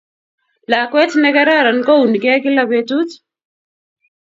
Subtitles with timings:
[0.71, 3.09] lakwet negararan kouunige kila betut